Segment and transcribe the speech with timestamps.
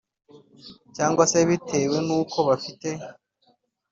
[0.95, 2.89] cyangwa se bitewe nu ko bafite